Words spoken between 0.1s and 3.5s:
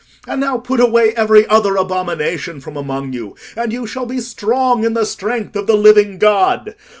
And now put away every other abomination from among you,